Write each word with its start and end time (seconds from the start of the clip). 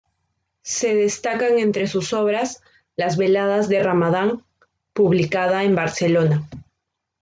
Se 0.63 0.95
destacan 0.95 1.59
entre 1.59 1.85
sus 1.85 2.11
obras 2.11 2.63
"Las 2.95 3.17
Veladas 3.17 3.69
de 3.69 3.83
Ramadán", 3.83 4.41
publicada 4.93 5.63
en 5.63 5.75
Barcelona. 5.75 6.49